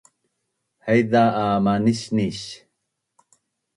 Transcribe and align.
haiza 0.85 1.21
a 1.43 1.45
manisnis 1.65 2.39